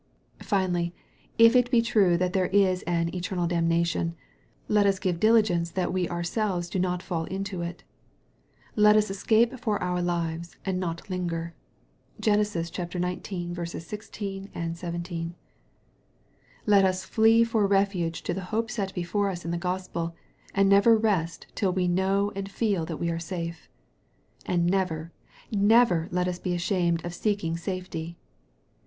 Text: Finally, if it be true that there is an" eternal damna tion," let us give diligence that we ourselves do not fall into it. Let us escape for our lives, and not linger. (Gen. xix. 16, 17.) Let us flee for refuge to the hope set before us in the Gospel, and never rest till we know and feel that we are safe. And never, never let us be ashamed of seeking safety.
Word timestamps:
Finally, 0.41 0.95
if 1.37 1.55
it 1.55 1.69
be 1.69 1.79
true 1.79 2.17
that 2.17 2.33
there 2.33 2.47
is 2.47 2.81
an" 2.87 3.13
eternal 3.15 3.47
damna 3.47 3.85
tion," 3.85 4.15
let 4.67 4.87
us 4.87 4.97
give 4.97 5.19
diligence 5.19 5.69
that 5.69 5.93
we 5.93 6.09
ourselves 6.09 6.71
do 6.71 6.79
not 6.79 7.03
fall 7.03 7.25
into 7.25 7.61
it. 7.61 7.83
Let 8.75 8.95
us 8.95 9.11
escape 9.11 9.59
for 9.59 9.79
our 9.79 10.01
lives, 10.01 10.55
and 10.65 10.79
not 10.79 11.07
linger. 11.11 11.53
(Gen. 12.19 12.39
xix. 12.43 12.71
16, 13.85 14.75
17.) 14.75 15.35
Let 16.65 16.83
us 16.83 17.05
flee 17.05 17.43
for 17.43 17.67
refuge 17.67 18.23
to 18.23 18.33
the 18.33 18.45
hope 18.45 18.71
set 18.71 18.95
before 18.95 19.29
us 19.29 19.45
in 19.45 19.51
the 19.51 19.57
Gospel, 19.59 20.15
and 20.55 20.67
never 20.67 20.97
rest 20.97 21.45
till 21.53 21.73
we 21.73 21.87
know 21.87 22.31
and 22.35 22.49
feel 22.49 22.87
that 22.87 22.97
we 22.97 23.11
are 23.11 23.19
safe. 23.19 23.69
And 24.47 24.65
never, 24.65 25.11
never 25.51 26.07
let 26.09 26.27
us 26.27 26.39
be 26.39 26.55
ashamed 26.55 27.05
of 27.05 27.13
seeking 27.13 27.55
safety. 27.55 28.17